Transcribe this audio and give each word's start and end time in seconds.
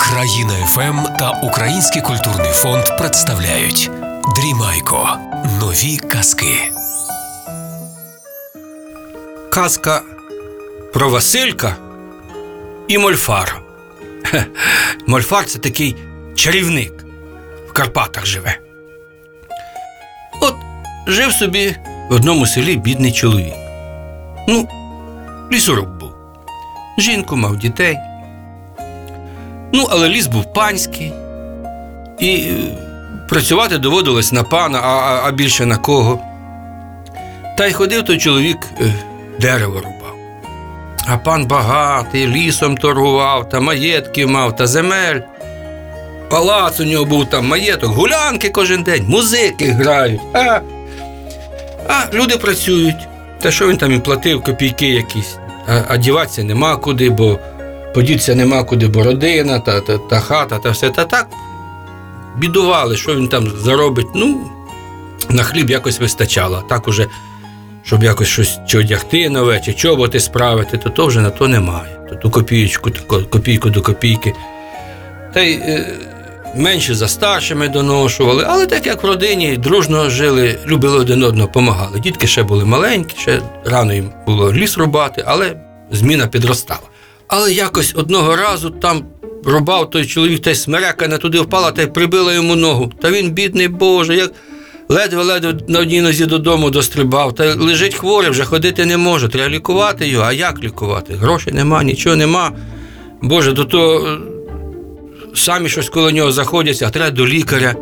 Країна 0.00 0.54
ФМ 0.66 1.16
та 1.18 1.30
Український 1.30 2.02
культурний 2.02 2.52
фонд 2.52 2.84
представляють 2.98 3.90
Дрімайко. 4.36 5.18
Нові 5.60 5.96
казки. 5.96 6.72
Казка 9.50 10.02
про 10.92 11.10
Василька 11.10 11.76
і 12.88 12.98
Мольфара. 12.98 13.60
Хе, 14.22 14.46
Мольфар 15.06 15.44
це 15.44 15.58
такий 15.58 15.96
чарівник 16.34 17.04
в 17.68 17.72
Карпатах 17.72 18.26
живе. 18.26 18.58
От 20.40 20.54
жив 21.06 21.32
собі 21.32 21.76
в 22.10 22.14
одному 22.14 22.46
селі 22.46 22.76
бідний 22.76 23.12
чоловік. 23.12 23.54
Ну, 24.48 24.68
лісоруб 25.52 25.98
був. 25.98 26.12
Жінку 26.98 27.36
мав 27.36 27.56
дітей. 27.56 27.98
Ну, 29.72 29.86
але 29.90 30.08
ліс 30.08 30.26
був 30.26 30.52
панський, 30.52 31.12
і 32.18 32.34
е, 32.34 32.54
працювати 33.28 33.78
доводилось 33.78 34.32
на 34.32 34.42
пана, 34.42 34.80
а, 34.82 35.20
а, 35.28 35.30
більше 35.32 35.66
на 35.66 35.76
кого. 35.76 36.20
Та 37.58 37.66
й 37.66 37.72
ходив 37.72 38.04
той 38.04 38.18
чоловік 38.18 38.58
е, 38.80 38.84
дерево 39.40 39.74
рубав. 39.74 40.16
А 41.06 41.16
пан 41.16 41.46
багатий, 41.46 42.26
лісом 42.26 42.76
торгував, 42.76 43.48
та 43.48 43.60
маєтків 43.60 44.30
мав, 44.30 44.56
та 44.56 44.66
земель. 44.66 45.20
Палац 46.30 46.80
у 46.80 46.84
нього 46.84 47.04
був 47.04 47.26
там 47.30 47.46
маєток, 47.46 47.90
гулянки 47.90 48.48
кожен 48.50 48.82
день, 48.82 49.04
музики 49.08 49.70
грають. 49.70 50.20
А, 50.32 50.60
а 51.88 52.04
люди 52.12 52.36
працюють. 52.36 53.08
Та 53.40 53.50
що 53.50 53.68
він 53.68 53.76
там 53.76 53.92
їм 53.92 54.00
платив, 54.00 54.42
копійки 54.42 54.88
якісь. 54.88 55.36
А, 55.68 55.80
а 55.88 55.96
діватися 55.96 56.44
нема 56.44 56.76
куди, 56.76 57.10
бо 57.10 57.38
подітися 57.96 58.34
нема 58.34 58.64
куди, 58.64 58.88
бо 58.88 59.02
родина, 59.02 59.58
та, 59.58 59.80
та, 59.80 59.98
та 59.98 60.20
хата, 60.20 60.58
та 60.58 60.70
все. 60.70 60.90
Та 60.90 61.04
так 61.04 61.26
бідували, 62.38 62.96
що 62.96 63.14
він 63.14 63.28
там 63.28 63.52
заробить. 63.58 64.06
Ну, 64.14 64.50
на 65.30 65.42
хліб 65.42 65.70
якось 65.70 66.00
вистачало. 66.00 66.64
Так 66.68 66.88
уже 66.88 67.06
щоб 67.82 68.02
якось 68.02 68.28
щось 68.28 68.58
чи 68.66 68.78
одягти 68.78 69.28
нове, 69.28 69.60
чи 69.60 69.72
чоботи 69.72 70.20
справити, 70.20 70.78
то 70.78 70.90
то 70.90 71.06
вже 71.06 71.20
на 71.20 71.30
то 71.30 71.48
немає. 71.48 72.00
То 72.08 72.14
ту 72.14 72.30
копійку, 72.30 72.90
копійку 73.30 73.70
до 73.70 73.82
копійки. 73.82 74.34
Та 75.34 75.40
й 75.40 75.54
е, 75.54 75.98
менше 76.56 76.94
за 76.94 77.08
старшими 77.08 77.68
доношували, 77.68 78.44
але 78.48 78.66
так 78.66 78.86
як 78.86 79.02
в 79.02 79.06
родині 79.06 79.56
дружно 79.56 80.10
жили, 80.10 80.58
любили 80.66 80.98
один 80.98 81.22
одного, 81.22 81.48
помагали. 81.48 82.00
Дітки 82.00 82.26
ще 82.26 82.42
були 82.42 82.64
маленькі, 82.64 83.16
ще 83.18 83.40
рано 83.64 83.94
їм 83.94 84.10
було 84.26 84.52
ліс 84.52 84.78
рубати, 84.78 85.24
але 85.26 85.56
зміна 85.90 86.26
підростала. 86.26 86.95
Але 87.28 87.52
якось 87.52 87.94
одного 87.96 88.36
разу 88.36 88.70
там 88.70 89.04
рубав 89.44 89.90
той 89.90 90.06
чоловік, 90.06 90.42
та 90.42 90.50
й 90.50 90.54
смерека 90.54 91.08
не 91.08 91.18
туди 91.18 91.40
впала 91.40 91.72
та 91.72 91.82
й 91.82 91.86
прибила 91.86 92.34
йому 92.34 92.56
ногу. 92.56 92.92
Та 93.02 93.10
він, 93.10 93.30
бідний 93.30 93.68
Боже, 93.68 94.16
як 94.16 94.32
ледве-ледве 94.88 95.54
на 95.68 95.80
одній 95.80 96.00
нозі 96.00 96.26
додому 96.26 96.70
дострибав, 96.70 97.34
та 97.34 97.54
лежить 97.54 97.94
хворий, 97.94 98.30
вже 98.30 98.44
ходити 98.44 98.86
не 98.86 98.96
може. 98.96 99.28
Треба 99.28 99.48
лікувати 99.48 100.08
його. 100.08 100.24
А 100.24 100.32
як 100.32 100.64
лікувати? 100.64 101.14
Грошей 101.14 101.52
нема, 101.52 101.82
нічого 101.82 102.16
нема. 102.16 102.52
Боже, 103.22 103.52
до 103.52 103.64
того 103.64 104.08
е, 104.08 104.18
самі 105.34 105.68
щось 105.68 105.88
коло 105.88 106.10
нього 106.10 106.32
заходяться, 106.32 106.86
а 106.86 106.90
треба 106.90 107.10
до 107.10 107.26
лікаря. 107.26 107.74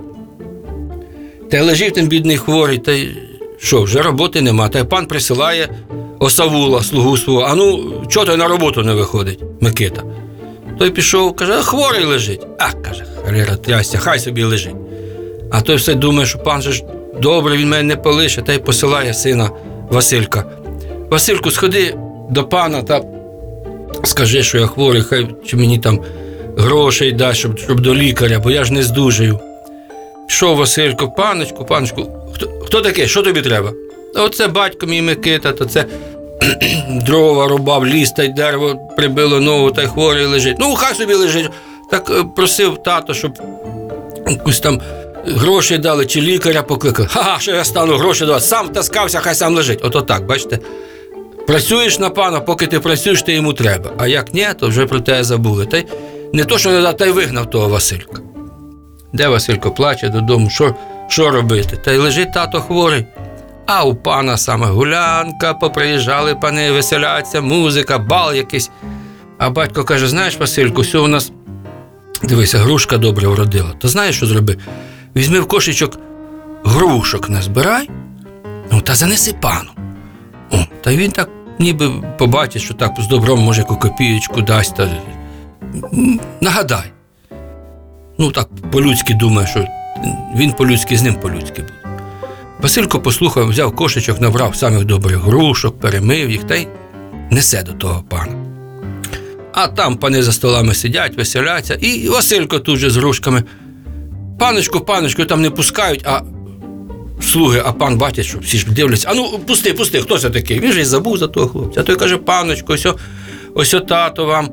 Та 1.51 1.63
лежить 1.63 1.99
ten 1.99 2.07
бідний 2.07 2.37
хворий, 2.37 2.79
та 2.79 2.93
й 2.93 3.09
що, 3.59 3.83
вже 3.83 4.03
роботи 4.03 4.43
нема. 4.43 4.69
Та 4.69 4.79
й 4.79 4.85
пан 4.85 5.07
присилає 5.07 5.69
осавула, 6.25 6.83
слугу 6.83 7.17
свого. 7.17 7.43
А 7.43 7.55
ну, 7.55 8.03
чого 8.09 8.27
той 8.27 8.37
на 8.37 8.49
роботу 8.49 8.83
не 8.83 8.95
виходить, 8.95 9.41
Микита? 9.61 10.03
Той 10.79 10.91
пішов, 10.91 11.37
каже, 11.37 11.63
хворий 11.63 12.05
лежить. 12.05 12.47
А, 12.59 12.73
каже, 12.73 13.05
Халера, 13.25 13.57
трясся, 13.57 13.99
хай 13.99 14.19
собі 14.19 14.43
лежить. 14.43 14.75
А 15.51 15.61
той 15.61 15.77
все 15.77 15.95
думає, 15.95 16.27
що 16.27 16.39
пан 16.39 16.63
же 16.63 16.73
ж 16.73 16.85
добре, 17.21 17.57
він 17.57 17.69
мене 17.69 17.83
не 17.83 17.97
полише, 17.97 18.43
та 18.43 18.53
й 18.53 18.59
посилає 18.59 19.15
сина 19.15 19.51
Василька. 19.91 20.45
Васильку, 21.11 21.51
сходи 21.51 21.95
до 22.31 22.45
пана 22.45 22.83
та 22.83 23.03
скажи, 24.05 24.43
що 24.43 24.59
я 24.59 24.67
хворий, 24.67 25.03
хай 25.03 25.29
чи 25.47 25.57
мені 25.57 25.79
там 25.79 26.01
грошей 26.57 27.13
дасть, 27.13 27.39
щоб, 27.39 27.59
щоб 27.59 27.81
до 27.81 27.95
лікаря, 27.95 28.39
бо 28.39 28.51
я 28.51 28.65
ж 28.65 28.73
не 28.73 28.83
здужаю. 28.83 29.39
Пішов 30.29 30.57
Василько, 30.57 31.09
паночку, 31.09 31.65
паночку, 31.65 32.07
хто, 32.35 32.49
хто 32.65 32.81
таке? 32.81 33.07
Що 33.07 33.23
тобі 33.23 33.43
треба? 33.43 33.73
Оце 34.15 34.49
батько 34.49 34.87
мій 34.87 35.03
Микита, 35.03 35.53
то 35.53 35.65
це 35.65 35.85
дрова 36.89 37.49
рубав, 37.49 37.87
ліс 37.87 38.13
та 38.13 38.23
й 38.23 38.29
дерево 38.29 38.77
прибило 38.97 39.41
ногу, 39.41 39.71
та 39.71 39.83
й 39.83 39.87
хворий 39.87 40.27
лежить. 40.27 40.57
Ну, 40.59 40.75
хай 40.75 40.95
собі 40.95 41.15
лежить. 41.15 41.51
Так 41.91 42.11
е, 42.11 42.25
просив 42.37 42.83
тато, 42.83 43.15
щоб 43.15 43.33
якусь 44.29 44.61
там 44.61 44.81
гроші 45.27 45.79
дали, 45.79 46.07
чи 46.07 46.21
лікаря 46.21 46.63
покликали. 46.63 47.09
Ха, 47.09 47.37
що 47.39 47.53
я 47.53 47.65
стану 47.65 47.97
гроші 47.97 48.27
давати. 48.27 48.45
Сам 48.45 48.69
таскався, 48.69 49.21
хай 49.21 49.35
сам 49.35 49.55
лежить. 49.55 49.85
Ото 49.85 50.03
так, 50.03 50.27
бачите. 50.27 50.59
Працюєш 51.47 51.99
на 51.99 52.11
пана, 52.11 52.41
поки 52.41 52.67
ти 52.67 52.81
працюєш, 52.81 53.23
ти 53.23 53.33
йому 53.33 53.53
треба. 53.53 53.91
А 53.99 54.07
як 54.07 54.35
ні, 54.35 54.47
то 54.61 54.69
вже 54.69 54.87
про 54.87 55.01
тебе 55.01 55.25
забули. 55.25 55.67
Та 55.67 55.77
й 55.77 55.87
не 56.33 56.45
то, 56.45 56.59
що 56.59 56.71
не 56.71 56.83
дав, 56.83 56.97
та 56.97 57.07
й 57.07 57.11
вигнав 57.11 57.51
того 57.51 57.69
Василька. 57.69 58.23
Де 59.13 59.29
Василько 59.29 59.71
плаче 59.71 60.09
додому, 60.09 60.51
що, 60.51 60.75
що 61.09 61.31
робити? 61.31 61.77
Та 61.85 61.93
й 61.93 61.97
лежить 61.97 62.33
тато 62.33 62.61
хворий. 62.61 63.07
А 63.67 63.85
у 63.85 63.95
пана 63.95 64.37
саме 64.37 64.67
гулянка, 64.67 65.55
поприїжджали 65.55 66.35
пани, 66.35 66.73
веселяться, 66.73 67.41
музика, 67.41 67.99
бал 67.99 68.33
якийсь. 68.33 68.71
А 69.39 69.51
батько 69.51 69.85
каже: 69.85 70.09
знаєш, 70.09 70.39
Васильку, 70.39 70.81
все 70.81 70.99
у 70.99 71.07
нас 71.07 71.33
Дивися, 72.23 72.59
грушка 72.59 72.99
добре 72.99 73.29
вродила. 73.29 73.73
То 73.79 73.89
знаєш, 73.89 74.17
що 74.17 74.27
зроби? 74.27 74.57
Візьми 75.17 75.41
в 75.41 75.49
кошечок 75.49 75.99
грушок 76.65 77.31
назбирай, 77.31 77.91
ну, 78.73 78.81
та 78.81 78.95
занеси 78.95 79.35
пану. 79.41 79.71
О, 80.51 80.57
та 80.81 80.95
він 80.95 81.11
так 81.11 81.29
ніби 81.59 81.91
побачить, 82.19 82.63
що 82.63 82.75
так 82.75 82.93
з 82.99 83.07
добром 83.07 83.41
може 83.41 83.61
яку 83.61 83.77
копієчку 83.77 84.41
дасть. 84.41 84.77
Та... 84.77 84.89
Нагадай. 86.41 86.93
Ну 88.19 88.33
так 88.33 88.49
по-людськи 88.73 89.15
думає, 89.15 89.47
що 89.47 89.67
він 90.37 90.53
по-людськи 90.53 90.97
з 90.97 91.03
ним 91.03 91.15
по-людськи 91.15 91.63
буде. 91.63 91.84
Василько 92.65 93.01
послухав, 93.01 93.49
взяв 93.49 93.77
кошечок, 93.77 94.21
набрав 94.21 94.57
самих 94.57 94.85
добрих 94.85 95.19
грушок, 95.19 95.81
перемив 95.81 96.31
їх 96.31 96.45
та 96.45 96.55
й 96.55 96.67
несе 97.31 97.63
до 97.63 97.73
того 97.73 98.05
пана. 98.09 98.35
А 99.53 99.69
там 99.69 99.97
пани 99.97 100.23
за 100.23 100.33
столами 100.33 100.75
сидять, 100.75 101.17
веселяться, 101.17 101.75
і 101.75 102.09
Василько 102.09 102.59
тут 102.59 102.79
же 102.79 102.91
з 102.91 102.97
грушками. 102.97 103.45
Паночку, 104.39 104.81
паночку, 104.81 105.25
там 105.25 105.43
не 105.43 105.51
пускають, 105.51 106.07
а 106.07 106.23
слуги, 107.23 107.63
а 107.65 107.73
пан 107.73 107.99
бачить, 107.99 108.27
що 108.27 108.39
всі 108.39 108.59
ж 108.59 108.67
дивляться. 108.71 109.09
А 109.11 109.15
ну, 109.15 109.39
пусти, 109.47 109.73
пусти, 109.73 110.01
хто 110.01 110.19
це 110.19 110.31
такий? 110.31 110.61
Він 110.61 110.73
же 110.73 110.81
й 110.81 110.85
забув 110.85 111.19
за 111.19 111.29
того 111.29 111.49
хлопця. 111.49 111.81
А 111.81 111.83
той 111.83 111.97
каже, 111.97 112.17
паночку, 112.17 112.73
ось, 112.73 112.87
ось 113.55 113.75
тато 113.89 114.25
вам 114.27 114.51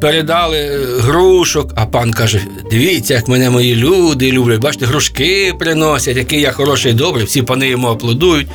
передали 0.00 0.58
е, 0.58 0.86
грушок. 1.00 1.72
А 1.74 1.86
пан 1.86 2.12
каже: 2.12 2.40
дивіться, 2.70 3.14
як 3.14 3.28
мене 3.28 3.50
мої 3.50 3.76
люди 3.76 4.32
люблять. 4.32 4.60
Бачите, 4.60 4.86
грушки 4.86 5.54
приносять, 5.58 6.16
який 6.16 6.40
я 6.40 6.52
хороший, 6.52 6.92
добрий, 6.92 7.24
всі 7.24 7.42
пани 7.42 7.68
йому 7.68 7.88
аплодують. 7.88 8.48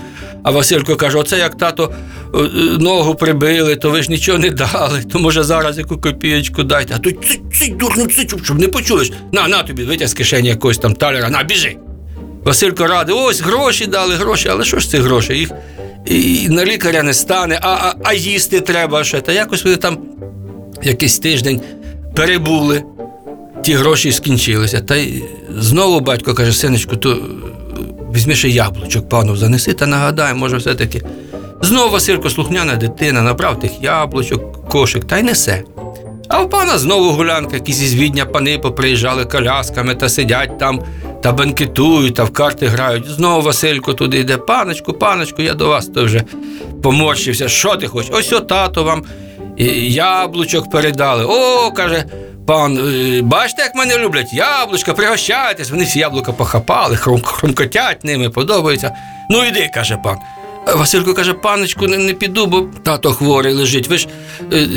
А 0.43 0.51
Василько 0.51 0.95
каже: 0.95 1.17
оце 1.17 1.37
як 1.37 1.57
тато 1.57 1.91
е, 2.35 2.37
е, 2.37 2.49
ногу 2.79 3.15
прибили, 3.15 3.75
то 3.75 3.89
ви 3.89 4.03
ж 4.03 4.11
нічого 4.11 4.37
не 4.37 4.49
дали, 4.49 5.03
то 5.11 5.19
може 5.19 5.43
зараз 5.43 5.77
яку 5.77 5.97
копієчку 5.97 6.63
дайте. 6.63 6.93
А 6.97 6.99
то 6.99 7.11
цить, 7.11 7.41
цить, 7.53 7.77
дурно, 7.77 8.05
цить, 8.05 8.33
щоб 8.43 8.59
не 8.59 8.67
почули. 8.67 9.09
На, 9.31 9.47
на 9.47 9.63
тобі, 9.63 9.83
витяг 9.83 10.07
з 10.07 10.13
кишені 10.13 10.47
якогось 10.47 10.77
там 10.77 10.95
талера, 10.95 11.29
на, 11.29 11.43
біжи. 11.43 11.77
Василько 12.43 12.87
радий, 12.87 13.15
ось 13.15 13.41
гроші 13.41 13.85
дали, 13.85 14.15
гроші, 14.15 14.49
але 14.49 14.63
що 14.63 14.79
ж 14.79 14.89
це 14.89 14.99
гроші? 14.99 15.33
Їх 15.33 15.51
і 16.05 16.49
на 16.49 16.65
лікаря 16.65 17.03
не 17.03 17.13
стане, 17.13 17.59
а, 17.61 17.69
а, 17.69 17.95
а 18.03 18.13
їсти 18.13 18.61
треба 18.61 19.03
ще. 19.03 19.21
Та 19.21 19.31
якось 19.31 19.63
вони 19.63 19.75
там 19.75 19.97
якийсь 20.83 21.19
тиждень 21.19 21.61
перебули, 22.15 22.83
ті 23.63 23.73
гроші 23.73 24.11
скінчилися. 24.11 24.81
Та 24.81 24.95
й 24.95 25.23
знову 25.59 25.99
батько 25.99 26.33
каже, 26.33 26.53
синочку, 26.53 26.95
то 26.95 27.11
е, 27.11 27.15
візьми 28.15 28.35
ще 28.35 28.49
яблучок 28.49 29.09
пану 29.09 29.35
занеси 29.35 29.73
та 29.73 29.87
нагадай, 29.87 30.33
може, 30.33 30.57
все-таки. 30.57 31.01
Знову 31.61 31.91
Василько 31.91 32.29
слухняна 32.29 32.75
дитина, 32.75 33.21
набрав 33.21 33.59
тих 33.59 33.71
яблучок, 33.81 34.69
кошик 34.69 35.05
та 35.05 35.17
й 35.17 35.23
несе. 35.23 35.63
А 36.27 36.41
в 36.41 36.49
пана 36.49 36.77
знову 36.77 37.09
гулянка, 37.09 37.55
якісь 37.55 37.81
із 37.81 37.95
відня 37.95 38.25
пани 38.25 38.57
поприїжджали 38.57 39.25
колясками 39.25 39.95
та 39.95 40.09
сидять 40.09 40.59
там 40.59 40.81
та 41.21 41.31
бенкетують, 41.31 42.15
та 42.15 42.23
в 42.23 42.33
карти 42.33 42.67
грають. 42.67 43.09
Знову 43.09 43.41
Василько 43.41 43.93
туди 43.93 44.17
йде. 44.19 44.37
Паночку, 44.37 44.93
паночку, 44.93 45.41
я 45.41 45.53
до 45.53 45.67
вас 45.67 45.87
то 45.87 46.05
вже 46.05 46.23
поморщився. 46.83 47.47
Що 47.47 47.75
ти 47.75 47.87
хочеш? 47.87 48.11
Ось 48.13 48.33
о 48.33 48.39
тато 48.39 48.83
вам 48.83 49.03
яблучок 49.57 50.69
передали. 50.69 51.25
О, 51.25 51.71
каже 51.71 52.05
пан, 52.47 52.77
е, 52.77 53.21
бачите, 53.21 53.61
як 53.61 53.75
мене 53.75 53.97
люблять? 53.97 54.33
Яблучка, 54.33 54.93
пригощайтесь. 54.93 55.71
Вони 55.71 55.83
всі 55.83 55.99
яблука 55.99 56.31
похапали, 56.31 56.95
хрум, 56.95 57.21
хрумкотять 57.21 58.03
ними, 58.03 58.29
подобається. 58.29 58.95
Ну 59.29 59.45
іди, 59.45 59.71
каже 59.73 59.97
пан. 60.03 60.17
Василько 60.75 61.13
каже, 61.13 61.33
паночку, 61.33 61.87
не, 61.87 61.97
не 61.97 62.13
піду, 62.13 62.45
бо 62.45 62.61
тато 62.83 63.13
хворий 63.13 63.53
лежить. 63.53 63.87
Ви 63.87 63.97
ж 63.97 64.07
е, 64.53 64.67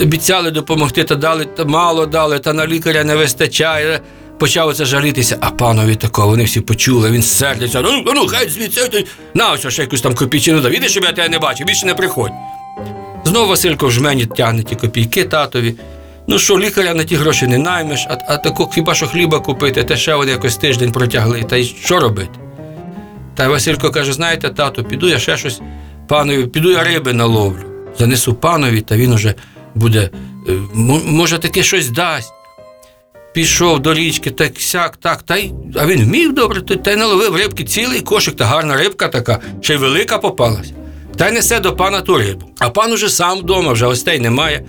обіцяли 0.00 0.50
допомогти, 0.50 1.04
та 1.04 1.14
дали, 1.14 1.44
та 1.44 1.64
мало 1.64 2.06
дали, 2.06 2.38
та 2.38 2.52
на 2.52 2.66
лікаря 2.66 3.04
не 3.04 3.16
вистачає. 3.16 4.00
Почав 4.38 4.68
оце 4.68 4.84
жалітися, 4.84 5.36
а 5.40 5.50
панові 5.50 5.96
такого, 5.96 6.28
вони 6.28 6.44
всі 6.44 6.60
почули, 6.60 7.10
він 7.10 7.22
сердиться. 7.22 7.80
Ну, 7.80 8.04
ну, 8.14 8.26
хай 8.26 8.48
звідси, 8.48 9.04
на 9.34 9.52
ось 9.52 9.68
ще 9.68 9.82
якусь 9.82 10.00
там 10.00 10.14
копійчину 10.14 10.60
дав. 10.60 10.70
Видиш, 10.72 10.90
щоб 10.90 11.04
я 11.04 11.12
тебе 11.12 11.28
не 11.28 11.38
бачив, 11.38 11.66
більше 11.66 11.86
не 11.86 11.94
приходь. 11.94 12.32
Знову 13.24 13.48
Василько 13.48 13.86
в 13.86 13.90
жмені 13.90 14.26
тягне 14.26 14.62
ті 14.62 14.74
копійки 14.74 15.24
татові. 15.24 15.74
Ну 16.28 16.38
що, 16.38 16.58
лікаря 16.58 16.94
на 16.94 17.04
ті 17.04 17.16
гроші 17.16 17.46
не 17.46 17.58
наймеш, 17.58 18.06
а, 18.10 18.18
а 18.28 18.36
таку 18.36 18.70
хіба 18.74 18.94
що 18.94 19.06
хліба 19.06 19.40
купити, 19.40 19.84
та 19.84 19.96
ще 19.96 20.14
вони 20.14 20.30
якось 20.30 20.56
тиждень 20.56 20.92
протягли. 20.92 21.42
Та 21.42 21.56
й 21.56 21.64
що 21.64 22.00
робити? 22.00 22.30
Та 23.34 23.48
Василько 23.48 23.90
каже: 23.90 24.12
знаєте, 24.12 24.48
тато, 24.48 24.84
піду 24.84 25.08
я 25.08 25.18
ще 25.18 25.36
щось 25.36 25.60
панові, 26.08 26.46
піду 26.46 26.70
я 26.70 26.84
риби 26.84 27.12
наловлю. 27.12 27.64
Занесу 27.98 28.34
панові, 28.34 28.80
та 28.80 28.96
він 28.96 29.12
уже 29.12 29.34
буде, 29.74 30.10
е, 30.48 30.52
може, 31.04 31.38
таке 31.38 31.62
щось 31.62 31.90
дасть. 31.90 32.32
Пішов 33.34 33.80
до 33.80 33.94
річки, 33.94 34.30
так 34.30 34.60
сяк, 34.60 34.96
так, 34.96 35.22
та 35.22 35.36
й, 35.36 35.52
а 35.76 35.86
він 35.86 36.04
вмів 36.04 36.34
добре, 36.34 36.60
та 36.60 36.90
й 36.90 36.96
наловив 36.96 37.36
рибки, 37.36 37.64
цілий 37.64 38.00
кошик, 38.00 38.36
та 38.36 38.44
гарна 38.44 38.76
рибка 38.76 39.08
така, 39.08 39.38
ще 39.60 39.74
й 39.74 39.76
велика 39.76 40.18
попалась. 40.18 40.72
Та 41.16 41.28
й 41.28 41.32
несе 41.32 41.60
до 41.60 41.76
пана 41.76 42.00
ту. 42.00 42.20
А 42.58 42.70
пан 42.70 42.92
уже 42.92 43.08
сам 43.08 43.38
вдома, 43.38 43.72
вже 43.72 43.86
гостей 43.86 44.18
немає. 44.18 44.64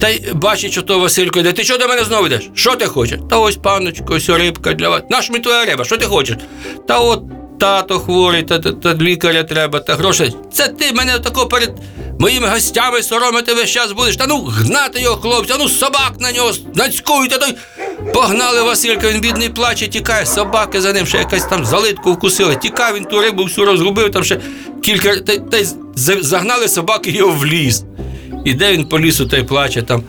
Та 0.00 0.08
й 0.08 0.32
бачить, 0.32 0.72
що 0.72 0.82
то 0.82 0.98
Василько 0.98 1.40
йде. 1.40 1.52
Ти 1.52 1.64
що 1.64 1.78
до 1.78 1.88
мене 1.88 2.04
знову 2.04 2.26
йдеш? 2.26 2.50
Що 2.54 2.76
ти 2.76 2.86
хочеш? 2.86 3.18
Та 3.30 3.38
ось, 3.38 3.56
паночко, 3.56 4.14
ось 4.14 4.28
рибка 4.28 4.72
для 4.72 4.88
вас. 4.88 5.02
Наш 5.10 5.30
мені 5.30 5.44
твоя 5.44 5.64
риба, 5.64 5.84
що 5.84 5.96
ти 5.96 6.06
хочеш? 6.06 6.36
Та 6.88 6.98
от 6.98 7.22
тато 7.58 7.98
хворий, 7.98 8.42
та, 8.42 8.58
та, 8.58 8.72
та 8.72 8.94
лікаря 8.94 9.44
треба, 9.44 9.80
та 9.80 9.94
грошей. 9.94 10.36
Це 10.52 10.68
ти 10.68 10.92
мене 10.92 11.18
тако 11.18 11.46
перед 11.46 11.70
моїми 12.18 12.48
гостями 12.48 13.02
соромити 13.02 13.54
весь 13.54 13.70
час 13.70 13.92
будеш. 13.92 14.16
Та 14.16 14.26
ну 14.26 14.40
гнати 14.40 15.00
його 15.00 15.16
хлопця, 15.16 15.56
ну 15.58 15.68
собак 15.68 16.12
на 16.20 16.32
нього 16.32 16.52
нацькуйте. 16.74 17.38
Той. 17.38 17.54
Погнали 18.14 18.62
Василька, 18.62 19.10
він 19.10 19.20
бідний 19.20 19.48
плаче, 19.48 19.88
тікає, 19.88 20.26
собаки 20.26 20.80
за 20.80 20.92
ним, 20.92 21.06
ще 21.06 21.18
якась 21.18 21.44
там 21.44 21.64
залитку 21.64 22.12
вкусили. 22.12 22.56
Тікав, 22.56 22.96
він 22.96 23.04
ту 23.04 23.20
рибу 23.20 23.44
всю 23.44 23.66
розгубив, 23.66 24.10
там 24.10 24.24
ще 24.24 24.40
кілька. 24.82 25.16
Та, 25.16 25.38
та 25.38 25.58
й 25.58 25.66
загнали 26.20 26.68
собаки 26.68 27.10
його 27.10 27.32
в 27.32 27.46
ліс. 27.46 27.84
Іде 28.44 28.72
він 28.72 28.84
по 28.84 29.00
лісу 29.00 29.26
та 29.26 29.36
й 29.36 29.42
плаче 29.42 29.82
там. 29.82 30.02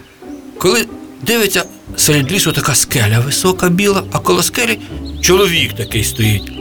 Коли 0.58 0.86
дивиться, 1.22 1.64
серед 1.98 2.32
лісу 2.32 2.52
така 2.52 2.76
скеля 2.76 3.20
висока, 3.20 3.70
біла, 3.70 4.04
а 4.12 4.20
коло 4.20 4.44
скелі 4.44 4.80
чоловік 5.22 5.74
такий 5.74 6.04
стоїть. 6.04 6.59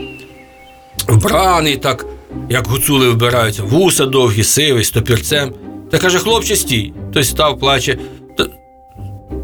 Вбраний 1.07 1.77
так, 1.77 2.05
як 2.49 2.67
гуцули 2.67 3.09
вбираються, 3.09 3.63
вуса 3.63 4.05
довгі, 4.05 4.43
сивий, 4.43 4.83
з 4.83 4.91
топірцем. 4.91 5.53
Та 5.91 5.97
каже, 5.97 6.19
хлопче, 6.19 6.55
стій. 6.55 6.93
Той 7.13 7.23
став, 7.23 7.59
плаче. 7.59 7.97
Та, 8.37 8.45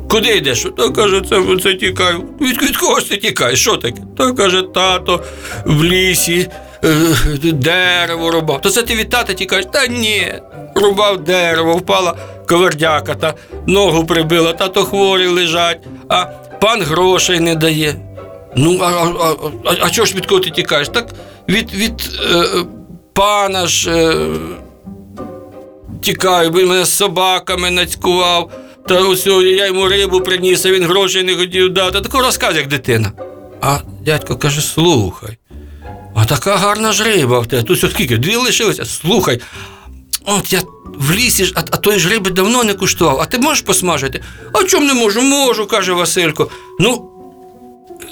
Куди 0.09 0.29
йдеш? 0.29 0.67
Та 0.77 0.89
каже, 0.89 1.21
це, 1.29 1.41
це 1.63 1.73
тікаю. 1.73 2.23
Від, 2.41 2.61
від 2.61 2.77
кого 2.77 2.99
ж 2.99 3.09
ти 3.09 3.17
тікаєш? 3.17 3.59
Що 3.61 3.77
таке? 3.77 4.01
Та 4.17 4.31
каже, 4.31 4.61
тато 4.73 5.23
в 5.65 5.83
лісі 5.83 6.47
е, 6.83 6.91
дерево 7.43 8.31
рубав. 8.31 8.61
То 8.61 8.69
це 8.69 8.81
ти 8.81 8.95
від 8.95 9.09
тата 9.09 9.33
тікаєш? 9.33 9.65
Та 9.73 9.87
ні. 9.87 10.33
Рубав 10.75 11.23
дерево, 11.23 11.73
впала 11.73 12.15
ковердяка, 12.49 13.15
та 13.15 13.33
ногу 13.67 14.05
прибила, 14.05 14.53
тато 14.53 14.83
хворі 14.83 15.27
лежать, 15.27 15.79
а 16.09 16.25
пан 16.61 16.81
грошей 16.81 17.39
не 17.39 17.55
дає. 17.55 17.95
Ну, 18.55 18.79
а, 18.81 18.85
а, 18.85 19.35
а, 19.65 19.75
а, 19.81 19.89
чого 19.89 20.05
ж 20.05 20.15
від 20.15 20.25
кого 20.25 20.41
ти 20.41 20.49
тікаєш? 20.49 20.89
Так 20.89 21.07
від, 21.49 21.73
від 21.73 22.19
е, 22.31 22.65
пана 23.13 23.67
ж. 23.67 23.91
Е, 23.91 24.27
тікаю, 26.01 26.51
він 26.51 26.67
мене 26.67 26.85
з 26.85 26.93
собаками 26.93 27.71
нацькував. 27.71 28.51
Та 28.87 29.01
ось 29.01 29.27
я 29.27 29.65
йому 29.65 29.87
рибу 29.87 30.21
приніс, 30.21 30.65
а 30.65 30.71
він 30.71 30.83
грошей 30.83 31.23
не 31.23 31.35
хотів 31.35 31.73
дати. 31.73 32.01
Тако 32.01 32.21
розказ, 32.21 32.55
як 32.55 32.67
дитина. 32.67 33.11
А 33.61 33.79
дядько 34.01 34.35
каже: 34.37 34.61
слухай, 34.61 35.37
а 36.15 36.25
така 36.25 36.55
гарна 36.55 36.91
ж 36.91 37.03
риба 37.03 37.39
в 37.39 37.47
тебе. 37.47 37.63
Тут 37.63 37.83
ось 37.83 37.91
скільки? 37.91 38.17
Дві 38.17 38.35
лишилися. 38.35 38.85
Слухай. 38.85 39.41
От 40.25 40.53
я 40.53 40.61
в 40.97 41.11
лісі 41.11 41.51
а, 41.55 41.59
а 41.59 41.77
тої 41.77 41.99
ж 41.99 42.09
риби 42.09 42.31
давно 42.31 42.63
не 42.63 42.73
куштував. 42.73 43.19
А 43.21 43.25
ти 43.25 43.37
можеш 43.37 43.61
посмажити? 43.61 44.21
А 44.53 44.63
чому 44.63 44.87
не 44.87 44.93
можу? 44.93 45.21
Можу, 45.21 45.67
каже 45.67 45.93
Василько. 45.93 46.49
Ну, 46.79 47.11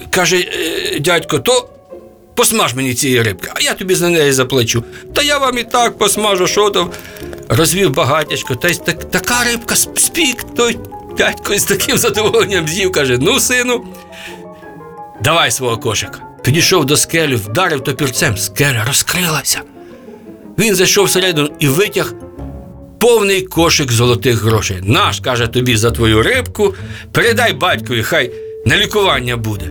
каже 0.09 0.37
е, 0.37 0.99
дядько, 0.99 1.39
то 1.39 1.69
посмаж 2.35 2.73
мені 2.73 2.93
цієї 2.93 3.21
рибки, 3.21 3.51
а 3.55 3.61
я 3.61 3.73
тобі 3.73 3.95
за 3.95 4.09
неї 4.09 4.31
заплачу. 4.31 4.83
Та 5.15 5.21
я 5.21 5.37
вам 5.37 5.57
і 5.57 5.63
так 5.63 5.97
посмажу, 5.97 6.47
що 6.47 6.69
там. 6.69 6.89
Розвів 7.49 7.93
багатячко, 7.93 8.55
та 8.55 8.67
й 8.67 8.73
так, 8.75 9.09
така 9.09 9.43
рибка 9.43 9.75
сп- 9.75 9.99
спік, 9.99 10.43
той 10.55 10.77
дядько 11.17 11.57
з 11.57 11.63
таким 11.63 11.97
задоволенням 11.97 12.67
з'їв, 12.67 12.91
каже: 12.91 13.17
ну, 13.21 13.39
сину, 13.39 13.85
давай 15.23 15.51
свого 15.51 15.77
кошика. 15.77 16.19
Підійшов 16.43 16.85
до 16.85 16.97
скелі, 16.97 17.35
вдарив 17.35 17.83
топірцем, 17.83 18.37
скеля 18.37 18.83
розкрилася. 18.87 19.61
Він 20.59 20.75
зайшов 20.75 21.05
всередину 21.05 21.49
і 21.59 21.67
витяг 21.67 22.13
повний 22.99 23.41
кошик 23.41 23.91
золотих 23.91 24.43
грошей. 24.43 24.77
Наш, 24.83 25.19
каже 25.19 25.47
тобі, 25.47 25.77
за 25.77 25.91
твою 25.91 26.23
рибку, 26.23 26.75
передай 27.11 27.53
батькові, 27.53 28.03
хай 28.03 28.31
на 28.65 28.77
лікування 28.77 29.37
буде. 29.37 29.65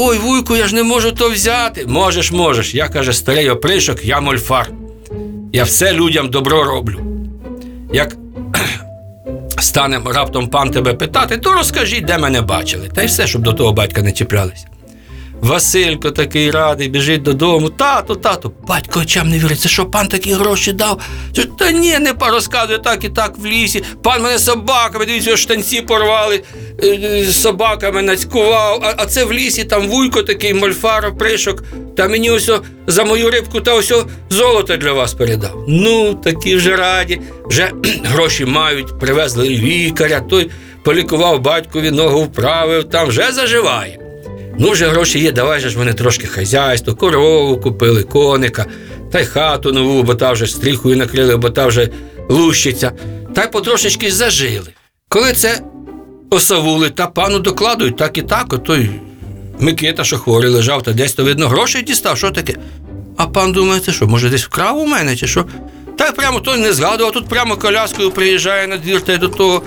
Ой, 0.00 0.18
вуйку, 0.18 0.56
я 0.56 0.66
ж 0.68 0.74
не 0.74 0.82
можу 0.82 1.12
то 1.12 1.30
взяти. 1.30 1.86
Можеш, 1.86 2.32
можеш. 2.32 2.74
Я 2.74 2.88
каже, 2.88 3.12
старий 3.12 3.50
опришок, 3.50 4.04
я 4.04 4.20
мольфар. 4.20 4.70
Я 5.52 5.64
все 5.64 5.92
людям 5.92 6.30
добро 6.30 6.64
роблю. 6.64 7.00
Як 7.92 8.16
стане 9.58 10.00
раптом 10.06 10.48
пан 10.48 10.70
тебе 10.70 10.94
питати, 10.94 11.36
то 11.36 11.52
розкажіть, 11.52 12.04
де 12.04 12.18
мене 12.18 12.42
бачили. 12.42 12.88
Та 12.94 13.02
й 13.02 13.06
все, 13.06 13.26
щоб 13.26 13.42
до 13.42 13.52
того 13.52 13.72
батька 13.72 14.02
не 14.02 14.12
чіплялися. 14.12 14.66
Василько 15.40 16.10
такий 16.10 16.50
радий, 16.50 16.88
біжить 16.88 17.22
додому. 17.22 17.70
Тато, 17.70 18.14
тато, 18.14 18.52
батько 18.68 19.00
очам 19.00 19.28
не 19.28 19.38
вірить. 19.38 19.60
Це 19.60 19.68
що 19.68 19.86
пан 19.86 20.08
такі 20.08 20.32
гроші 20.32 20.72
дав? 20.72 21.00
Та 21.58 21.70
ні, 21.72 21.98
не 21.98 22.14
па- 22.14 22.30
розказує 22.30 22.78
так 22.78 23.04
і 23.04 23.08
так 23.08 23.38
в 23.38 23.46
лісі. 23.46 23.84
Пан 24.02 24.22
мене 24.22 24.38
собаками, 24.38 25.06
дивіться, 25.06 25.36
штанці 25.36 25.80
порвали, 25.82 26.42
е, 26.82 26.86
е, 26.86 27.24
собаками 27.24 28.02
нацькував. 28.02 28.80
А, 28.84 28.94
а 28.96 29.06
це 29.06 29.24
в 29.24 29.32
лісі 29.32 29.64
там 29.64 29.88
вуйко 29.88 30.22
такий, 30.22 30.54
мольфар, 30.54 31.12
пришок. 31.18 31.64
Та 31.96 32.08
мені 32.08 32.30
ось 32.30 32.50
за 32.86 33.04
мою 33.04 33.30
рибку 33.30 33.60
та 33.60 33.74
ось 33.74 33.92
золото 34.30 34.76
для 34.76 34.92
вас 34.92 35.14
передав. 35.14 35.64
Ну, 35.68 36.14
такі 36.14 36.56
вже 36.56 36.76
раді. 36.76 37.20
Вже 37.44 37.70
гроші 38.04 38.44
мають, 38.44 38.98
привезли 39.00 39.48
лікаря, 39.48 40.20
той 40.20 40.50
полікував 40.84 41.40
батькові, 41.40 41.90
ногу 41.90 42.22
вправив, 42.22 42.84
там 42.84 43.08
вже 43.08 43.32
заживає. 43.32 43.98
Ну, 44.60 44.70
вже 44.70 44.88
гроші 44.88 45.18
є, 45.18 45.32
давай 45.32 45.60
же 45.60 45.68
ж 45.68 45.78
вони 45.78 45.94
трошки 45.94 46.26
хазяйство, 46.26 46.94
корову 46.94 47.60
купили, 47.60 48.02
коника, 48.02 48.66
та 49.12 49.20
й 49.20 49.24
хату 49.24 49.72
нову, 49.72 50.02
бо 50.02 50.14
та 50.14 50.32
вже 50.32 50.46
стріхою 50.46 50.96
накрили, 50.96 51.36
бо 51.36 51.50
та 51.50 51.66
вже 51.66 51.88
лущиться. 52.28 52.92
Та 53.34 53.44
й 53.44 53.50
потрошечки 53.50 54.10
зажили. 54.12 54.68
Коли 55.08 55.32
це 55.32 55.60
осавули 56.30 56.90
та 56.90 57.06
пану 57.06 57.38
докладують, 57.38 57.96
так 57.96 58.18
і 58.18 58.22
так, 58.22 58.52
отой 58.52 58.90
Микита, 59.60 60.04
що 60.04 60.18
хворий 60.18 60.50
лежав, 60.50 60.82
та 60.82 60.92
десь 60.92 61.12
то 61.12 61.24
видно 61.24 61.48
грошей 61.48 61.82
дістав, 61.82 62.18
що 62.18 62.30
таке? 62.30 62.54
А 63.16 63.26
пан 63.26 63.52
думає, 63.52 63.80
це 63.80 63.92
що, 63.92 64.06
може 64.06 64.30
десь 64.30 64.44
вкрав 64.44 64.78
у 64.78 64.86
мене, 64.86 65.16
чи 65.16 65.26
що? 65.26 65.44
Та 65.98 66.08
й 66.08 66.12
прямо 66.12 66.40
той 66.40 66.58
не 66.58 66.72
згадував, 66.72 67.12
тут 67.12 67.28
прямо 67.28 67.56
коляскою 67.56 68.10
приїжджає 68.10 68.66
на 68.66 68.76
двір 68.76 69.00
та 69.00 69.12
й 69.12 69.18
до 69.18 69.28
того 69.28 69.62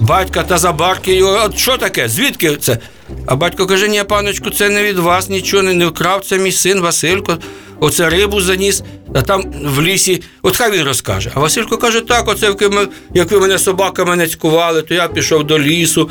батька 0.00 0.42
та 0.42 0.58
забарки 0.58 1.14
його. 1.14 1.40
От 1.44 1.58
що 1.58 1.76
таке? 1.76 2.08
Звідки 2.08 2.56
це? 2.56 2.78
А 3.26 3.36
батько 3.36 3.66
каже: 3.66 3.88
ні, 3.88 4.02
паночку, 4.08 4.50
це 4.50 4.68
не 4.68 4.82
від 4.82 4.98
вас, 4.98 5.28
нічого 5.28 5.62
не, 5.62 5.74
не 5.74 5.86
вкрав, 5.86 6.24
це 6.24 6.38
мій 6.38 6.52
син 6.52 6.80
Василько. 6.80 7.38
Оце 7.80 8.10
рибу 8.10 8.40
заніс, 8.40 8.82
а 9.14 9.22
там 9.22 9.44
в 9.64 9.82
лісі, 9.82 10.22
от 10.42 10.56
хай 10.56 10.70
він 10.72 10.82
розкаже. 10.82 11.30
А 11.34 11.40
Василько 11.40 11.78
каже: 11.78 12.00
так, 12.00 12.28
оце 12.28 12.54
як 13.14 13.30
ви, 13.32 13.40
мене 13.40 13.58
собаками 13.58 14.16
не 14.16 14.26
цькували, 14.26 14.82
то 14.82 14.94
я 14.94 15.08
пішов 15.08 15.44
до 15.44 15.58
лісу, 15.58 16.10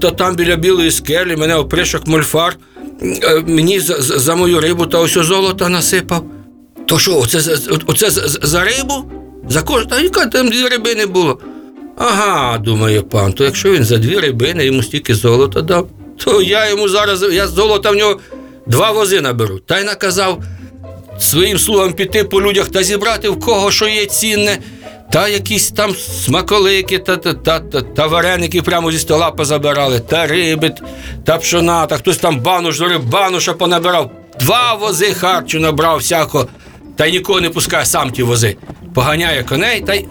то 0.00 0.10
там 0.10 0.36
біля 0.36 0.56
білої 0.56 0.90
скелі 0.90 1.36
мене 1.36 1.54
опришок 1.56 2.06
мольфар 2.06 2.56
е, 3.02 3.42
мені 3.46 3.80
за, 3.80 4.00
за, 4.02 4.18
за 4.18 4.34
мою 4.34 4.60
рибу 4.60 4.86
та 4.86 4.98
ось 4.98 5.12
золото 5.12 5.68
насипав. 5.68 6.24
То 6.86 6.98
що, 6.98 7.18
оце, 7.18 7.40
за- 7.40 7.78
оце 7.86 8.10
за, 8.10 8.28
за- 8.28 8.38
за 8.42 8.64
рибу? 8.64 9.04
За 9.48 9.62
кожну? 9.62 9.90
Та 9.90 10.00
яка 10.00 10.26
там 10.26 10.48
дві 10.48 10.68
риби 10.68 10.94
не 10.94 11.06
було? 11.06 11.40
Ага, 12.02 12.58
думає 12.58 13.02
пан, 13.02 13.32
то 13.32 13.44
якщо 13.44 13.70
він 13.72 13.84
за 13.84 13.98
дві 13.98 14.18
рибини 14.18 14.64
йому 14.64 14.82
стільки 14.82 15.14
золота 15.14 15.62
дав, 15.62 15.88
то 16.16 16.42
я 16.42 16.68
йому 16.68 16.88
зараз, 16.88 17.22
я 17.32 17.46
з 17.46 17.50
золота 17.50 17.90
в 17.90 17.94
нього 17.94 18.20
два 18.66 18.90
вози 18.90 19.20
наберу. 19.20 19.58
Та 19.58 19.80
й 19.80 19.84
наказав 19.84 20.42
своїм 21.18 21.58
слугам 21.58 21.92
піти 21.92 22.24
по 22.24 22.42
людях 22.42 22.68
та 22.68 22.82
зібрати 22.82 23.28
в 23.28 23.40
кого 23.40 23.70
що 23.70 23.88
є 23.88 24.06
цінне, 24.06 24.58
та 25.12 25.28
якісь 25.28 25.70
там 25.70 25.94
смаколики, 26.24 26.98
та, 26.98 27.16
та, 27.16 27.34
та, 27.34 27.60
та, 27.60 27.80
та 27.80 28.06
вареники 28.06 28.62
прямо 28.62 28.92
зі 28.92 28.98
стола 28.98 29.30
позабирали, 29.30 30.00
та 30.00 30.26
риби, 30.26 30.74
та 31.24 31.36
пшона, 31.38 31.86
та 31.86 31.96
хтось 31.96 32.16
там 32.16 32.40
бануш 32.40 32.78
до 32.78 32.88
риб, 32.88 33.02
бануша 33.02 33.52
понабирав. 33.52 34.10
Два 34.40 34.74
вози 34.74 35.14
харчу 35.14 35.60
набрав 35.60 35.98
всякого, 35.98 36.46
та 36.96 37.06
й 37.06 37.12
нікого 37.12 37.40
не 37.40 37.50
пускає 37.50 37.84
сам 37.86 38.10
ті 38.10 38.22
вози. 38.22 38.56
Поганяє 38.94 39.42
коней 39.42 39.80
та 39.80 39.94
й 39.94 40.04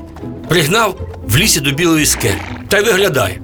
пригнав 0.50 1.09
в 1.29 1.38
лісі 1.38 1.59
до 1.59 1.71
білої 1.71 2.05
скелі 2.05 2.41
та 2.67 2.79
й 2.79 2.83
виглядає. 2.83 3.41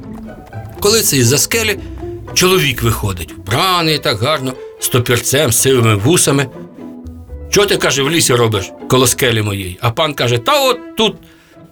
Коли 0.79 1.01
це 1.01 1.17
із-за 1.17 1.37
скелі 1.37 1.79
чоловік 2.33 2.81
виходить, 2.83 3.33
вбраний 3.37 3.99
так 3.99 4.19
гарно, 4.19 4.53
з 4.79 4.87
топірцем, 4.87 5.51
з 5.51 5.61
сивими 5.61 5.95
вусами. 5.95 6.47
Що 7.49 7.65
ти 7.65 7.77
каже, 7.77 8.03
в 8.03 8.09
лісі 8.11 8.33
робиш 8.33 8.71
коло 8.89 9.07
скелі 9.07 9.41
моєї? 9.41 9.77
А 9.81 9.91
пан 9.91 10.13
каже: 10.13 10.37
Та 10.37 10.63
от 10.69 10.95
тут 10.97 11.15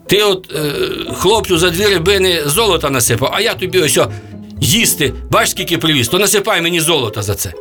ти 0.08 0.24
от 0.24 0.54
е, 0.56 0.74
хлопцю 1.14 1.58
за 1.58 1.70
дві 1.70 1.86
рибини 1.86 2.42
золота 2.46 2.90
насипав, 2.90 3.30
а 3.34 3.42
я 3.42 3.54
тобі 3.54 3.80
ось 3.80 3.98
о, 3.98 4.12
їсти, 4.62 5.14
бач, 5.32 5.50
скільки 5.50 5.78
привіз, 5.78 6.08
то 6.08 6.20
насипай 6.20 6.62
мені 6.62 6.80
золота 6.80 7.22
за 7.22 7.36
це. 7.36 7.54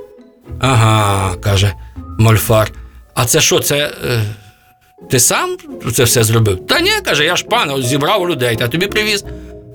Ага, 0.61 1.37
каже 1.37 1.75
Мольфар. 2.19 2.73
А 3.15 3.25
це 3.25 3.41
що, 3.41 3.61
це. 3.61 3.93
Е, 4.05 4.25
ти 5.11 5.21
сам 5.21 5.57
це 5.95 6.05
все 6.05 6.25
зробив? 6.25 6.67
Та 6.67 6.81
ні, 6.81 6.91
каже, 7.05 7.25
я 7.25 7.37
ж 7.37 7.45
пан, 7.45 7.83
зібрав 7.83 8.31
людей, 8.31 8.57
та 8.57 8.69
тобі 8.69 8.87
привіз. 8.87 9.25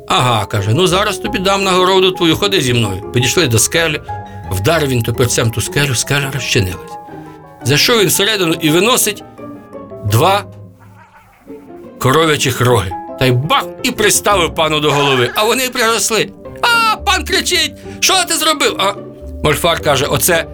Ага, 0.08 0.46
каже, 0.46 0.72
ну 0.74 0.88
зараз 0.88 1.18
тобі 1.18 1.40
дам 1.40 1.64
нагороду 1.64 2.12
твою, 2.12 2.36
ходи 2.36 2.62
зі 2.62 2.74
мною. 2.74 3.12
Підійшли 3.14 3.48
до 3.48 3.60
скелі, 3.60 4.02
вдарив 4.52 4.90
він 4.90 5.02
топорцем 5.02 5.52
ту 5.52 5.62
скелю, 5.62 5.96
скеля 5.96 6.32
розчинилась. 6.34 6.92
Зайшов 7.64 8.00
він 8.00 8.08
всередину 8.08 8.56
і 8.62 8.70
виносить 8.70 9.24
два 10.06 10.46
коров'ячих 12.00 12.62
роги. 12.62 12.92
Та 13.20 13.26
й 13.26 13.32
бах 13.32 13.66
і 13.84 13.92
приставив 13.92 14.56
пану 14.56 14.80
до 14.80 14.92
голови, 14.92 15.30
а 15.36 15.44
вони 15.44 15.70
приросли. 15.70 16.30
А, 16.62 16.98
пан 16.98 17.26
кричить: 17.26 17.74
що 18.00 18.14
ти 18.28 18.34
зробив? 18.34 18.76
А 18.80 18.94
Мольфар 19.44 19.82
каже: 19.82 20.06
Оце 20.06 20.46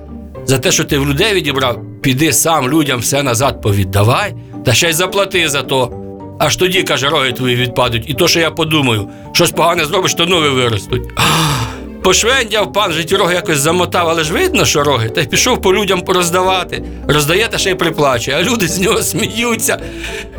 за 0.45 0.59
те, 0.59 0.71
що 0.71 0.83
ти 0.83 0.97
в 0.97 1.07
людей 1.09 1.33
відібрав, 1.33 1.79
піди 2.01 2.33
сам 2.33 2.69
людям 2.69 2.99
все 2.99 3.23
назад 3.23 3.61
повіддавай, 3.61 4.33
та 4.65 4.73
ще 4.73 4.89
й 4.89 4.93
заплати 4.93 5.49
за 5.49 5.61
то. 5.61 5.99
Аж 6.39 6.55
тоді, 6.55 6.83
каже, 6.83 7.09
роги 7.09 7.31
твої 7.31 7.55
відпадуть, 7.55 8.03
і 8.07 8.13
то, 8.13 8.27
що 8.27 8.39
я 8.39 8.51
подумаю, 8.51 9.09
щось 9.33 9.51
погане 9.51 9.85
зробиш, 9.85 10.13
то 10.13 10.25
нові 10.25 10.49
виростуть. 10.49 11.01
Пошвендяв 12.03 12.73
пан 12.73 12.91
же 12.91 13.03
ті 13.03 13.15
роги 13.15 13.33
якось 13.33 13.57
замотав, 13.57 14.09
але 14.09 14.23
ж 14.23 14.33
видно, 14.33 14.65
що 14.65 14.83
роги, 14.83 15.09
та 15.09 15.21
й 15.21 15.25
пішов 15.25 15.61
по 15.61 15.73
людям 15.73 16.01
пороздавати. 16.01 16.83
Роздає 17.07 17.47
та 17.47 17.57
ще 17.57 17.71
й 17.71 17.75
приплачує, 17.75 18.37
а 18.37 18.43
люди 18.43 18.67
з 18.67 18.79
нього 18.79 19.01
сміються. 19.03 19.77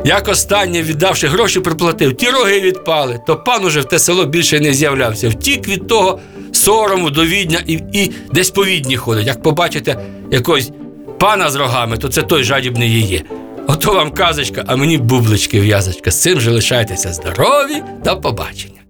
Як 0.04 0.28
останнє, 0.28 0.82
віддавши 0.82 1.28
гроші, 1.28 1.60
приплатив, 1.60 2.16
ті 2.16 2.30
роги 2.30 2.60
відпали, 2.60 3.20
то 3.26 3.36
пан 3.36 3.64
уже 3.64 3.80
в 3.80 3.84
те 3.84 3.98
село 3.98 4.24
більше 4.24 4.60
не 4.60 4.74
з'являвся. 4.74 5.28
Втік 5.28 5.68
від 5.68 5.86
того 5.86 6.18
сорому 6.52 7.10
до 7.10 7.24
відня 7.24 7.60
і, 7.66 7.72
і 7.92 8.12
десь 8.32 8.50
по 8.50 8.64
відні 8.64 8.96
ходить. 8.96 9.26
Як 9.26 9.42
побачите 9.42 9.98
якогось 10.30 10.70
пана 11.18 11.50
з 11.50 11.56
рогами, 11.56 11.96
то 11.96 12.08
це 12.08 12.22
той 12.22 12.44
жадібний 12.44 13.00
є. 13.00 13.22
Ото 13.66 13.94
вам 13.94 14.11
казочка, 14.11 14.64
а 14.66 14.76
мені 14.76 14.99
бублички 14.99 15.61
в'язочка. 15.61 16.11
З 16.11 16.23
цим 16.23 16.40
же 16.40 16.50
лишайтеся 16.50 17.12
здорові, 17.12 17.83
до 18.04 18.21
побачення. 18.21 18.83